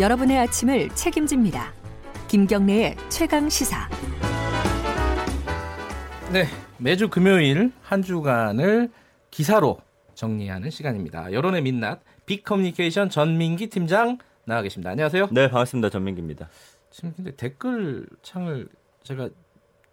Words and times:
여러분의 0.00 0.38
아침을 0.38 0.90
책임집니다. 0.90 1.72
김경래의 2.28 2.94
최강 3.08 3.48
시사. 3.48 3.88
네, 6.32 6.44
매주 6.76 7.08
금요일 7.08 7.72
한 7.82 8.02
주간을 8.02 8.92
기사로 9.32 9.78
정리하는 10.14 10.70
시간입니다. 10.70 11.32
여론의 11.32 11.62
민낯 11.62 12.00
빅커뮤니케이션 12.26 13.10
전민기 13.10 13.70
팀장 13.70 14.18
나와 14.44 14.62
계십니다. 14.62 14.90
안녕하세요. 14.90 15.30
네, 15.32 15.50
반갑습니다. 15.50 15.90
전민기입니다. 15.90 16.48
지금 16.90 17.12
근데 17.16 17.32
댓글 17.34 18.06
창을 18.22 18.68
제가 19.02 19.28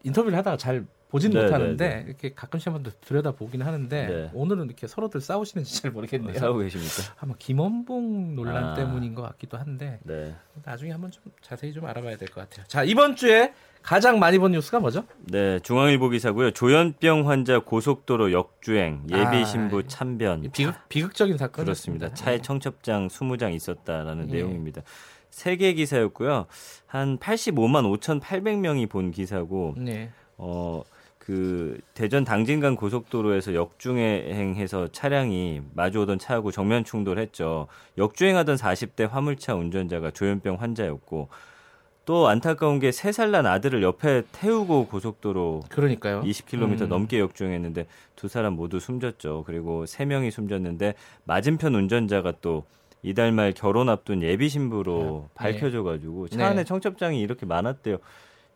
인터뷰를 0.03 0.37
하다가 0.37 0.57
잘 0.57 0.85
보진 1.09 1.31
네, 1.31 1.43
못하는데 1.43 1.87
네, 1.89 1.95
네. 1.97 2.03
이렇게 2.07 2.33
가끔씩 2.33 2.67
한번 2.73 2.91
들여다 3.01 3.31
보긴 3.31 3.61
하는데 3.61 4.07
네. 4.07 4.29
오늘은 4.33 4.65
이렇게 4.65 4.87
서로들 4.87 5.21
싸우시는지 5.21 5.81
잘 5.81 5.91
모르겠네요. 5.91 6.37
싸우고 6.37 6.59
계십니까? 6.59 7.13
아마 7.21 7.35
김원봉 7.37 8.35
논란 8.35 8.63
아. 8.63 8.73
때문인 8.73 9.13
것 9.15 9.21
같기도 9.21 9.57
한데 9.57 9.99
네. 10.03 10.35
나중에 10.63 10.91
한번 10.91 11.11
좀 11.11 11.23
자세히 11.41 11.71
좀 11.73 11.85
알아봐야 11.85 12.17
될 12.17 12.27
것 12.29 12.41
같아요. 12.41 12.65
자 12.67 12.83
이번 12.83 13.15
주에 13.15 13.53
가장 13.81 14.17
많이 14.17 14.39
본 14.39 14.51
뉴스가 14.53 14.79
뭐죠? 14.79 15.05
네, 15.19 15.59
중앙일보 15.59 16.09
기사고요. 16.09 16.51
조현병 16.51 17.29
환자 17.29 17.59
고속도로 17.59 18.31
역주행, 18.31 19.03
예비 19.11 19.21
아, 19.23 19.45
신부 19.45 19.79
예. 19.83 19.87
참변. 19.87 20.49
비극, 20.51 20.73
비극적인 20.89 21.37
사건 21.37 21.65
그렇습니다. 21.65 22.11
차에 22.15 22.41
청첩장 22.41 23.09
20장 23.09 23.53
있었다라는 23.53 24.29
예. 24.29 24.37
내용입니다. 24.37 24.81
세개 25.29 25.73
기사였고요. 25.73 26.47
한 26.87 27.19
85만 27.19 27.99
5,800명이 27.99 28.89
본 28.89 29.11
기사고 29.11 29.75
네. 29.77 30.09
어, 30.37 30.81
그 31.25 31.79
대전 31.95 32.23
당진간 32.23 32.75
고속도로에서 32.75 33.55
역주행해서 33.55 34.89
차량이 34.91 35.61
마주오던 35.73 36.19
차하고 36.19 36.51
정면 36.51 36.83
충돌했죠. 36.83 37.67
역주행하던 37.97 38.57
40대 38.57 39.09
화물차 39.09 39.55
운전자가 39.55 40.11
조현병 40.11 40.61
환자였고 40.61 41.29
또 42.05 42.27
안타까운 42.27 42.77
게 42.77 42.91
3살 42.91 43.31
난 43.31 43.47
아들을 43.47 43.81
옆에 43.81 44.21
태우고 44.31 44.85
고속도로 44.85 45.63
그러니까요. 45.69 46.21
20km 46.21 46.81
음. 46.81 46.89
넘게 46.89 47.19
역주행했는데 47.19 47.87
두 48.15 48.27
사람 48.27 48.53
모두 48.53 48.79
숨졌죠. 48.79 49.45
그리고 49.47 49.87
세 49.87 50.05
명이 50.05 50.29
숨졌는데 50.29 50.93
맞은편 51.23 51.73
운전자가 51.73 52.33
또 52.41 52.65
이달 53.01 53.31
말 53.31 53.51
결혼 53.51 53.89
앞둔 53.89 54.21
예비 54.21 54.47
신부로 54.47 55.27
아, 55.35 55.43
네. 55.43 55.53
밝혀져 55.53 55.81
가지고 55.81 56.27
차 56.27 56.37
네. 56.37 56.43
안에 56.43 56.63
청첩장이 56.65 57.19
이렇게 57.19 57.47
많았대요. 57.47 57.97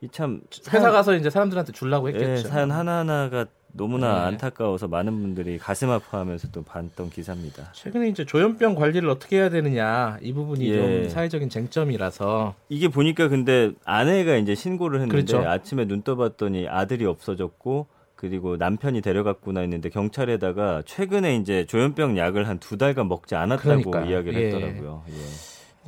이참 0.02 0.42
회사 0.74 0.92
가서 0.92 1.16
이제 1.16 1.30
사람들한테 1.30 1.72
주려고 1.74 2.08
했겠죠. 2.10 2.32
예, 2.32 2.38
사연 2.38 2.72
하나하나가 2.72 3.46
너무나 3.74 4.14
네. 4.14 4.20
안타까워서 4.28 4.88
많은 4.88 5.12
분들이 5.22 5.58
가슴 5.58 5.90
아파하면서 5.92 6.50
또 6.52 6.64
봤던 6.64 7.10
기사입니다. 7.12 7.72
최근에 7.74 8.08
이제 8.08 8.26
조현병 8.26 8.76
관리를 8.76 9.10
어떻게 9.10 9.38
해야 9.38 9.50
되느냐 9.50 10.18
이 10.22 10.34
부분이 10.34 10.68
예. 10.70 10.76
좀 11.04 11.10
사회적인 11.10 11.50
쟁점이라서 11.50 12.56
이게 12.70 12.88
보니까 12.88 13.28
근데 13.28 13.72
아내가 13.86 14.38
이제 14.38 14.56
신고를 14.56 15.02
했는데 15.02 15.24
그렇죠. 15.34 15.48
아침에 15.48 15.86
눈 15.86 16.02
떠봤더니 16.02 16.68
아들이 16.68 17.06
없어졌고 17.06 17.88
그리고 18.16 18.58
남편이 18.58 19.02
데려갔구나 19.02 19.60
했는데 19.62 19.90
경찰에다가 19.90 20.82
최근에 20.86 21.36
이제 21.38 21.66
조현병 21.66 22.18
약을 22.18 22.48
한 22.48 22.60
두 22.60 22.78
달간 22.78 23.08
먹지 23.08 23.36
않았다고 23.36 23.92
그러니까요. 23.92 24.10
이야기를 24.12 24.42
예. 24.42 24.46
했더라고요. 24.48 25.04
예. 25.10 25.14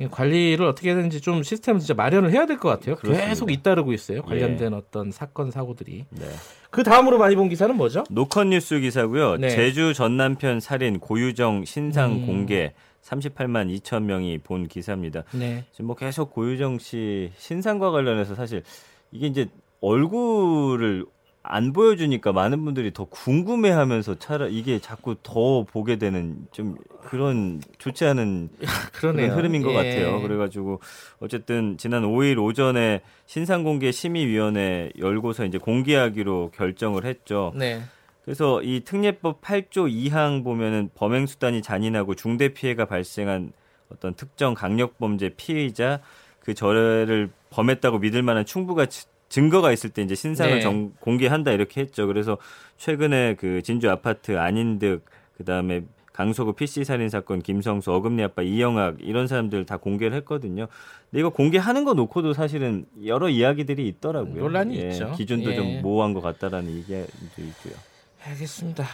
이 0.00 0.08
관리를 0.08 0.64
어떻게 0.66 0.88
해야 0.88 0.96
되는지 0.96 1.20
좀 1.20 1.42
시스템을 1.42 1.80
진짜 1.80 1.94
마련을 1.94 2.32
해야 2.32 2.46
될 2.46 2.58
것 2.58 2.68
같아요. 2.70 2.96
그렇습니다. 2.96 3.28
계속 3.28 3.50
잇따르고 3.52 3.92
있어요. 3.92 4.22
관련된 4.22 4.72
어떤 4.74 5.10
사건 5.10 5.50
사고들이. 5.50 6.06
네. 6.10 6.26
그 6.70 6.82
다음으로 6.82 7.18
많이 7.18 7.36
본 7.36 7.48
기사는 7.48 7.76
뭐죠? 7.76 8.04
노컷 8.10 8.46
뉴스 8.46 8.80
기사고요. 8.80 9.36
네. 9.36 9.50
제주 9.50 9.92
전 9.94 10.16
남편 10.16 10.60
살인 10.60 10.98
고유정 10.98 11.64
신상 11.66 12.12
음. 12.12 12.26
공개 12.26 12.72
38만 13.02 13.68
2천 13.80 14.04
명이 14.04 14.38
본 14.38 14.66
기사입니다. 14.66 15.24
네. 15.32 15.64
지금 15.72 15.86
뭐 15.88 15.96
계속 15.96 16.32
고유정 16.32 16.78
씨 16.78 17.30
신상과 17.36 17.90
관련해서 17.90 18.34
사실 18.34 18.62
이게 19.10 19.26
이제 19.26 19.48
얼굴을 19.80 21.04
안 21.44 21.72
보여주니까 21.72 22.32
많은 22.32 22.64
분들이 22.64 22.92
더 22.92 23.04
궁금해하면서 23.04 24.18
차라 24.20 24.46
이게 24.46 24.78
자꾸 24.78 25.16
더 25.22 25.64
보게 25.64 25.96
되는 25.96 26.46
좀 26.52 26.76
그런 27.02 27.60
좋지 27.78 28.04
않은. 28.04 28.50
그런 28.92 29.18
흐름인 29.18 29.62
것 29.62 29.70
예. 29.72 29.74
같아요. 29.74 30.20
그래가지고 30.22 30.80
어쨌든 31.18 31.76
지난 31.78 32.04
5일 32.04 32.38
오전에 32.38 33.00
신상공개 33.26 33.90
심의위원회 33.90 34.92
열고서 34.98 35.44
이제 35.44 35.58
공개하기로 35.58 36.52
결정을 36.54 37.04
했죠. 37.04 37.52
네. 37.56 37.82
그래서 38.24 38.62
이 38.62 38.82
특례법 38.84 39.40
8조 39.40 39.90
2항 39.90 40.44
보면은 40.44 40.90
범행 40.94 41.26
수단이 41.26 41.60
잔인하고 41.60 42.14
중대 42.14 42.50
피해가 42.50 42.84
발생한 42.84 43.52
어떤 43.90 44.14
특정 44.14 44.54
강력 44.54 44.96
범죄 44.98 45.30
피해자 45.30 46.00
그 46.38 46.54
저를 46.54 47.30
범했다고 47.50 47.98
믿을 47.98 48.22
만한 48.22 48.44
충분한 48.46 48.88
지- 48.88 49.06
증거가 49.32 49.72
있을 49.72 49.88
때 49.88 50.02
이제 50.02 50.14
신상을 50.14 50.56
네. 50.56 50.60
정- 50.60 50.92
공개한다 51.00 51.52
이렇게 51.52 51.80
했죠. 51.80 52.06
그래서 52.06 52.36
최근에 52.76 53.36
그 53.36 53.62
진주 53.62 53.90
아파트 53.90 54.38
안인득 54.38 55.06
그다음에 55.38 55.84
강서구 56.12 56.52
PC 56.52 56.84
살인 56.84 57.08
사건 57.08 57.40
김성수 57.40 57.90
어금니 57.94 58.22
아빠 58.22 58.42
이영학 58.42 58.98
이런 59.00 59.26
사람들 59.26 59.64
다 59.64 59.78
공개를 59.78 60.14
했거든요. 60.18 60.66
근데 61.10 61.20
이거 61.20 61.30
공개하는 61.30 61.84
거 61.84 61.94
놓고도 61.94 62.34
사실은 62.34 62.84
여러 63.06 63.30
이야기들이 63.30 63.88
있더라고요. 63.88 64.34
논란이 64.38 64.76
예, 64.78 64.88
있죠. 64.90 65.12
기준도 65.12 65.52
예. 65.52 65.56
좀 65.56 65.80
모호한 65.80 66.12
것 66.12 66.20
같다라는 66.20 66.70
얘기도 66.70 66.94
있고요. 67.38 67.74
알겠습니다. 68.26 68.84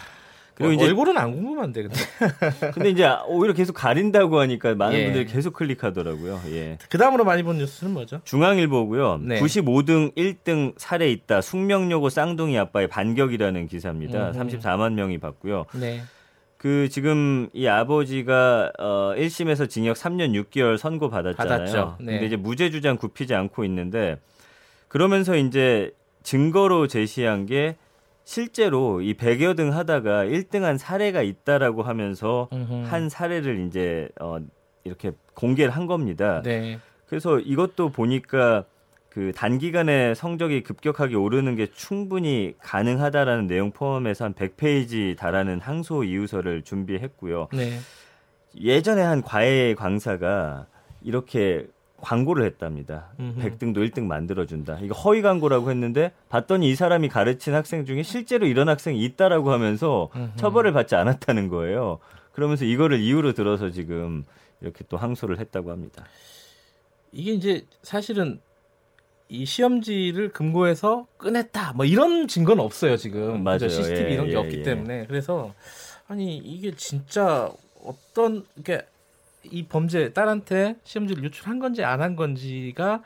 그리고 0.59 0.71
어, 0.71 0.73
이제- 0.75 0.85
얼굴은 0.87 1.17
안 1.17 1.31
궁금한데 1.31 1.83
근데 1.83 1.95
근데 2.73 2.89
이제 2.89 3.09
오히려 3.27 3.53
계속 3.53 3.73
가린다고 3.73 4.39
하니까 4.39 4.75
많은 4.75 4.99
예. 4.99 5.03
분들이 5.05 5.25
계속 5.25 5.53
클릭하더라고요. 5.53 6.41
예. 6.51 6.77
그 6.89 6.97
다음으로 6.97 7.23
많이 7.23 7.43
본 7.43 7.57
뉴스는 7.59 7.93
뭐죠? 7.93 8.19
중앙일보고요. 8.25 9.21
네. 9.23 9.39
95등 9.39 10.13
1등 10.15 10.73
살해 10.75 11.09
있다. 11.09 11.39
숙명여고 11.39 12.09
쌍둥이 12.09 12.57
아빠의 12.59 12.87
반격이라는 12.89 13.67
기사입니다. 13.67 14.31
음흠. 14.31 14.37
34만 14.57 14.93
명이 14.93 15.17
봤고요. 15.19 15.65
네. 15.75 16.01
그 16.57 16.89
지금 16.89 17.47
이 17.53 17.65
아버지가 17.67 18.73
어 18.77 19.13
1심에서 19.15 19.69
징역 19.69 19.95
3년 19.95 20.33
6개월 20.51 20.77
선고 20.77 21.09
받았잖아요. 21.09 21.95
네. 22.01 22.11
근데 22.11 22.25
이제 22.25 22.35
무죄 22.35 22.69
주장 22.69 22.97
굽히지 22.97 23.33
않고 23.33 23.63
있는데 23.63 24.17
그러면서 24.89 25.37
이제 25.37 25.93
증거로 26.23 26.87
제시한 26.87 27.45
게 27.45 27.77
실제로 28.29 29.01
이 29.01 29.15
100여 29.15 29.57
등 29.57 29.73
하다가 29.73 30.25
1등한 30.25 30.77
사례가 30.77 31.23
있다라고 31.23 31.81
하면서 31.81 32.47
음흠. 32.53 32.85
한 32.85 33.09
사례를 33.09 33.65
이제 33.65 34.07
어 34.21 34.37
이렇게 34.83 35.13
공개를 35.33 35.75
한 35.75 35.87
겁니다. 35.87 36.43
네. 36.43 36.77
그래서 37.07 37.39
이것도 37.39 37.89
보니까 37.89 38.65
그 39.09 39.31
단기간에 39.35 40.13
성적이 40.13 40.61
급격하게 40.61 41.15
오르는 41.15 41.55
게 41.55 41.71
충분히 41.73 42.53
가능하다라는 42.59 43.47
내용 43.47 43.71
포함해서 43.71 44.25
한 44.25 44.35
100페이지 44.35 45.17
달하는 45.17 45.59
항소 45.59 46.03
이유서를 46.03 46.61
준비했고요. 46.61 47.47
네. 47.51 47.79
예전에 48.61 49.01
한 49.01 49.23
과외 49.23 49.73
강사가 49.73 50.67
이렇게 51.01 51.65
광고를 52.01 52.45
했답니다. 52.45 53.09
음흠. 53.19 53.39
100등도 53.39 53.77
1등 53.89 54.03
만들어준다. 54.03 54.79
이거 54.81 54.95
허위 54.95 55.21
광고라고 55.21 55.69
했는데 55.69 56.11
봤더니 56.29 56.69
이 56.69 56.75
사람이 56.75 57.09
가르친 57.09 57.53
학생 57.53 57.85
중에 57.85 58.03
실제로 58.03 58.47
이런 58.47 58.69
학생이 58.69 59.03
있다라고 59.03 59.51
하면서 59.51 60.09
음흠. 60.15 60.37
처벌을 60.37 60.73
받지 60.73 60.95
않았다는 60.95 61.49
거예요. 61.49 61.99
그러면서 62.31 62.65
이거를 62.65 62.99
이유로 62.99 63.33
들어서 63.33 63.69
지금 63.69 64.25
이렇게 64.61 64.83
또 64.89 64.97
항소를 64.97 65.39
했다고 65.39 65.71
합니다. 65.71 66.05
이게 67.11 67.31
이제 67.33 67.65
사실은 67.81 68.39
이 69.29 69.45
시험지를 69.45 70.29
금고에서 70.29 71.05
꺼냈다 71.19 71.73
뭐 71.73 71.85
이런 71.85 72.27
증거는 72.27 72.63
없어요 72.63 72.97
지금 72.97 73.43
맞아요. 73.43 73.59
그죠? 73.59 73.69
CCTV 73.69 74.05
예, 74.05 74.13
이런 74.13 74.25
게 74.25 74.33
예, 74.33 74.35
없기 74.37 74.57
예. 74.59 74.63
때문에 74.63 75.05
그래서 75.05 75.53
아니 76.07 76.37
이게 76.37 76.73
진짜 76.75 77.51
어떤 77.83 78.43
이게 78.57 78.81
이 79.43 79.67
범죄 79.67 80.11
딸한테 80.13 80.77
시험지를 80.83 81.23
유출한 81.23 81.59
건지 81.59 81.83
안 81.83 82.01
한 82.01 82.15
건지가 82.15 83.01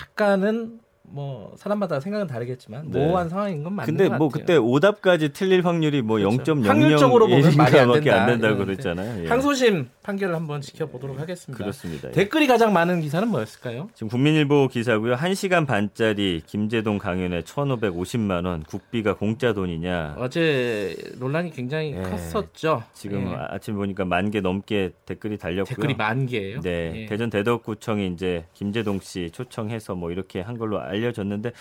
약간은 0.00 0.80
뭐 1.06 1.52
사람마다 1.56 2.00
생각은 2.00 2.26
다르겠지만 2.26 2.90
네. 2.90 2.98
모호한 2.98 3.28
상황인 3.28 3.62
건 3.62 3.74
맞는 3.74 3.86
근데 3.86 4.08
것뭐 4.08 4.28
같아요. 4.30 4.40
그때 4.46 4.56
오답까지 4.56 5.32
틀릴 5.32 5.64
확률이 5.64 6.02
뭐 6.02 6.16
그렇죠. 6.18 6.54
0.00 6.54 6.64
확률적으로 6.66 7.28
보면 7.28 7.56
말이 7.56 7.78
안 7.78 7.88
밖에 7.88 8.10
안 8.10 8.26
된다. 8.26 8.48
된다고 8.48 8.64
그랬잖아요. 8.64 9.24
예. 9.24 9.28
항소심 9.28 9.90
판결을 10.02 10.34
한번 10.34 10.60
지켜보도록 10.60 11.20
하겠습니다. 11.20 11.62
그렇습니다. 11.62 12.08
예. 12.08 12.12
댓글이 12.12 12.46
가장 12.46 12.72
많은 12.72 13.00
기사는 13.02 13.28
뭐였을까요? 13.28 13.90
지금 13.94 14.08
국민일보 14.08 14.68
기사고요. 14.68 15.14
1시간 15.16 15.66
반짜리 15.66 16.42
김제동 16.46 16.98
강연에 16.98 17.42
1,550만 17.42 18.46
원 18.46 18.62
국비가 18.64 19.14
공짜 19.14 19.52
돈이냐. 19.52 20.16
어제 20.18 20.96
논란이 21.18 21.50
굉장히 21.52 21.92
예. 21.92 22.00
컸었죠. 22.02 22.82
지금 22.94 23.30
예. 23.30 23.36
아침 23.50 23.74
보니까 23.76 24.04
만 24.04 24.30
개 24.30 24.40
넘게 24.40 24.92
댓글이 25.06 25.36
달렸고요. 25.38 25.64
댓글이 25.76 25.94
만 25.94 26.26
개예요. 26.26 26.60
네, 26.62 26.92
예. 27.02 27.06
대전 27.06 27.28
대덕구청이 27.30 28.08
이제 28.14 28.46
김재동 28.54 28.98
씨 29.00 29.30
초청해서 29.30 29.94
뭐 29.94 30.10
이렇게 30.10 30.40
한 30.40 30.56
걸로 30.58 30.80
알 30.80 30.93
려졌는데 31.00 31.52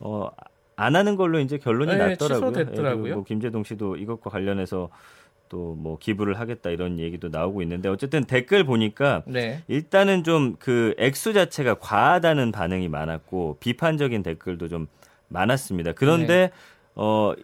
어. 0.00 0.28
안 0.74 0.96
하는 0.96 1.16
걸로 1.16 1.38
이제 1.38 1.58
결론이 1.58 1.92
네, 1.92 1.98
났더라고요. 1.98 2.52
취소됐더라고요. 2.52 2.96
예, 2.96 3.02
그리고 3.02 3.16
뭐 3.16 3.24
김재동 3.24 3.62
씨도 3.62 3.96
이것과 3.96 4.30
관련해서 4.30 4.88
또 5.50 5.74
뭐 5.76 5.98
기부를 5.98 6.40
하겠다 6.40 6.70
이런 6.70 6.98
얘기도 6.98 7.28
나오고 7.28 7.60
있는데 7.62 7.90
어쨌든 7.90 8.24
댓글 8.24 8.64
보니까 8.64 9.22
네. 9.26 9.62
일단은 9.68 10.24
좀 10.24 10.56
그 10.58 10.94
액수 10.96 11.34
자체가 11.34 11.74
과하다는 11.74 12.52
반응이 12.52 12.88
많았고 12.88 13.58
비판적인 13.60 14.22
댓글도 14.22 14.68
좀 14.68 14.86
많았습니다. 15.28 15.92
그런데 15.92 16.34
네. 16.34 16.50
어 16.94 17.34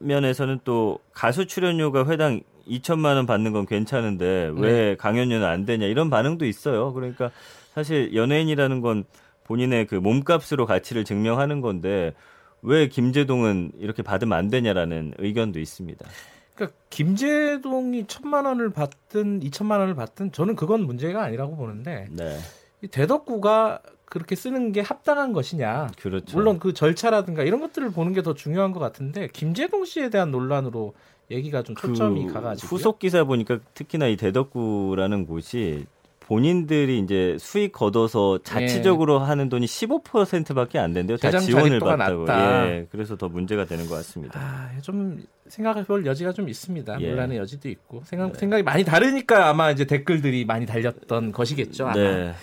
일면에서는 0.00 0.60
또 0.64 0.98
가수 1.12 1.46
출연료가 1.46 2.06
회당 2.06 2.40
2천만 2.68 3.14
원 3.14 3.26
받는 3.26 3.52
건 3.52 3.64
괜찮은데 3.64 4.52
왜 4.56 4.72
네. 4.72 4.96
강연료는 4.96 5.46
안 5.46 5.64
되냐 5.64 5.86
이런 5.86 6.10
반응도 6.10 6.44
있어요. 6.46 6.92
그러니까 6.92 7.30
사실 7.74 8.14
연예인이라는 8.14 8.80
건 8.80 9.04
본인의 9.48 9.86
그 9.86 9.94
몸값으로 9.96 10.66
가치를 10.66 11.04
증명하는 11.04 11.60
건데 11.62 12.14
왜 12.60 12.88
김재동은 12.88 13.72
이렇게 13.78 14.02
받으면 14.02 14.36
안 14.36 14.48
되냐라는 14.48 15.14
의견도 15.18 15.58
있습니다. 15.58 16.06
그러니까 16.54 16.76
김재동이 16.90 18.06
천만 18.08 18.44
원을 18.44 18.70
받든 18.70 19.42
이천만 19.42 19.80
원을 19.80 19.94
받든 19.94 20.32
저는 20.32 20.54
그건 20.54 20.84
문제가 20.84 21.22
아니라고 21.22 21.56
보는데 21.56 22.08
네, 22.10 22.38
이 22.82 22.88
대덕구가 22.88 23.80
그렇게 24.04 24.34
쓰는 24.34 24.72
게 24.72 24.80
합당한 24.80 25.32
것이냐. 25.32 25.88
그렇죠. 25.98 26.36
물론 26.36 26.58
그 26.58 26.72
절차라든가 26.74 27.42
이런 27.42 27.60
것들을 27.60 27.90
보는 27.90 28.12
게 28.12 28.22
더 28.22 28.34
중요한 28.34 28.72
것 28.72 28.80
같은데 28.80 29.28
김재동 29.32 29.84
씨에 29.84 30.10
대한 30.10 30.30
논란으로 30.30 30.94
얘기가 31.30 31.62
좀 31.62 31.74
초점이 31.74 32.26
그 32.26 32.32
가가지고 32.32 32.74
후속 32.74 32.98
기사 32.98 33.24
보니까 33.24 33.60
특히나 33.74 34.08
이 34.08 34.16
대덕구라는 34.16 35.26
곳이 35.26 35.86
본인들이 36.28 36.98
이제 36.98 37.36
수익 37.40 37.72
걷어서 37.72 38.38
자치적으로 38.44 39.18
하는 39.18 39.48
돈이 39.48 39.64
15%밖에 39.64 40.78
안 40.78 40.92
된대요. 40.92 41.16
다 41.16 41.30
지원을 41.30 41.80
받다고. 41.80 42.26
낮다. 42.26 42.68
예, 42.68 42.86
그래서 42.90 43.16
더 43.16 43.30
문제가 43.30 43.64
되는 43.64 43.88
것 43.88 43.94
같습니다. 43.94 44.38
아, 44.38 44.70
좀 44.82 45.24
생각해 45.46 45.84
볼 45.84 46.04
여지가 46.04 46.32
좀 46.34 46.50
있습니다. 46.50 47.00
예. 47.00 47.08
논란의 47.08 47.38
여지도 47.38 47.70
있고 47.70 48.02
생각 48.04 48.36
생각이 48.36 48.62
많이 48.62 48.84
다르니까 48.84 49.48
아마 49.48 49.70
이제 49.70 49.86
댓글들이 49.86 50.44
많이 50.44 50.66
달렸던 50.66 51.32
것이겠죠. 51.32 51.86
아마. 51.86 51.94
네. 51.94 52.34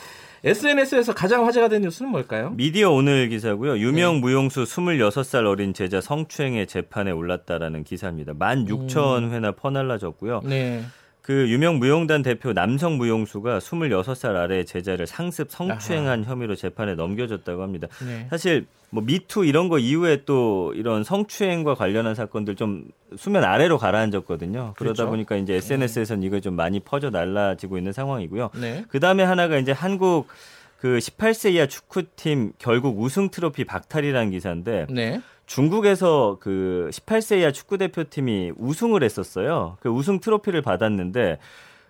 SNS에서 0.43 1.13
가장 1.13 1.45
화제가 1.45 1.69
된 1.69 1.83
뉴스는 1.83 2.09
뭘까요? 2.09 2.53
미디어 2.55 2.91
오늘 2.91 3.29
기사고요. 3.29 3.77
유명 3.77 4.15
네. 4.15 4.21
무용수 4.21 4.63
26살 4.63 5.45
어린 5.45 5.75
제자 5.75 6.01
성추행의 6.01 6.65
재판에 6.65 7.11
올랐다라는 7.11 7.83
기사입니다. 7.83 8.33
16,000회나 8.33 9.55
퍼날라졌고요. 9.55 10.41
네. 10.43 10.83
그 11.25 11.49
유명 11.49 11.79
무용단 11.79 12.21
대표 12.21 12.53
남성 12.53 12.97
무용수가 12.97 13.57
26살 13.57 14.35
아래 14.35 14.63
제자를 14.63 15.07
상습 15.07 15.49
성추행한 15.49 16.23
혐의로 16.23 16.53
재판에 16.53 16.93
넘겨졌다고 16.93 17.63
합니다. 17.63 17.87
네. 18.05 18.27
사실 18.29 18.67
뭐 18.91 19.01
미투 19.03 19.43
이런 19.43 19.67
거 19.67 19.79
이후에 19.79 20.21
또 20.25 20.71
이런 20.75 21.03
성추행과 21.03 21.73
관련한 21.73 22.13
사건들 22.13 22.55
좀 22.55 22.85
수면 23.17 23.43
아래로 23.43 23.79
가라앉았거든요. 23.79 24.75
그러다 24.77 24.93
그렇죠. 24.97 25.09
보니까 25.09 25.35
이제 25.37 25.55
SNS에서는 25.55 26.21
이거 26.21 26.39
좀 26.41 26.55
많이 26.55 26.79
퍼져 26.79 27.09
날라지고 27.09 27.79
있는 27.79 27.91
상황이고요. 27.91 28.51
네. 28.61 28.85
그 28.87 28.99
다음에 28.99 29.23
하나가 29.23 29.57
이제 29.57 29.71
한국 29.71 30.27
그 30.77 30.97
18세 30.97 31.53
이하 31.53 31.67
축구팀 31.67 32.53
결국 32.57 32.99
우승 32.99 33.29
트로피 33.29 33.63
박탈이라는 33.65 34.31
기사인데 34.31 34.87
네. 34.89 35.21
중국에서 35.45 36.37
그 36.39 36.89
18세 36.91 37.39
이하 37.39 37.51
축구 37.51 37.77
대표팀이 37.77 38.53
우승을 38.57 39.03
했었어요. 39.03 39.77
그 39.79 39.89
우승 39.89 40.19
트로피를 40.19 40.61
받았는데 40.61 41.37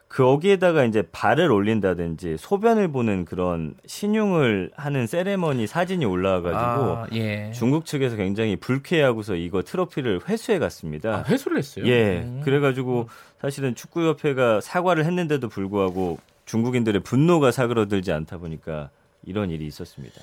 거기에다가 0.07 0.85
이제 0.85 1.03
발을 1.11 1.51
올린다든지 1.51 2.37
소변을 2.37 2.89
보는 2.89 3.25
그런 3.25 3.73
신용을 3.85 4.71
하는 4.75 5.07
세레머니 5.07 5.67
사진이 5.67 6.05
올라와가지고 6.05 6.57
아, 6.57 7.07
예. 7.13 7.51
중국 7.53 7.85
측에서 7.85 8.15
굉장히 8.15 8.55
불쾌하고서 8.55 9.35
이거 9.35 9.61
트로피를 9.63 10.21
회수해 10.29 10.59
갔습니다. 10.59 11.17
아, 11.17 11.23
회수를 11.27 11.57
했어요. 11.57 11.85
예, 11.87 12.19
음. 12.19 12.41
그래가지고 12.45 13.09
사실은 13.41 13.75
축구협회가 13.75 14.61
사과를 14.61 15.05
했는데도 15.05 15.49
불구하고 15.49 16.19
중국인들의 16.45 17.01
분노가 17.03 17.51
사그러들지 17.51 18.11
않다 18.11 18.37
보니까 18.37 18.89
이런 19.23 19.49
일이 19.49 19.65
있었습니다. 19.67 20.21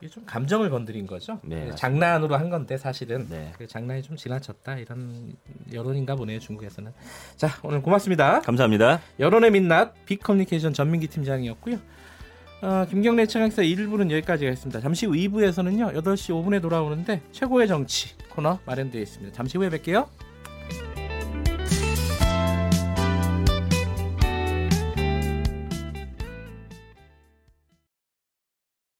이게 0.00 0.08
좀 0.08 0.24
감정을 0.26 0.68
건드린 0.70 1.06
거죠. 1.06 1.40
네. 1.42 1.70
장난으로 1.74 2.36
한 2.36 2.50
건데 2.50 2.76
사실은 2.76 3.26
네. 3.30 3.52
그 3.56 3.66
장난이 3.66 4.02
좀 4.02 4.16
지나쳤다 4.16 4.76
이런 4.76 5.34
여론인가 5.72 6.16
보네요 6.16 6.38
중국에서는. 6.38 6.92
자 7.36 7.48
오늘 7.62 7.80
고맙습니다. 7.80 8.40
감사합니다. 8.40 9.00
여론의 9.18 9.50
민낯 9.52 9.94
빅커뮤니케이션 10.04 10.74
전민기 10.74 11.06
팀장이었고요. 11.08 11.78
어, 12.62 12.86
김경래 12.88 13.26
최강사 13.26 13.62
1부는 13.62 14.10
여기까지 14.10 14.44
하겠습니다. 14.46 14.80
잠시 14.80 15.06
후 15.06 15.12
2부에서는요 15.12 15.94
8시 15.94 16.30
5분에 16.44 16.60
돌아오는데 16.60 17.22
최고의 17.32 17.66
정치 17.68 18.16
코너 18.28 18.58
마련되어 18.66 19.00
있습니다. 19.00 19.34
잠시 19.34 19.56
후에 19.56 19.70
뵐게요. 19.70 20.08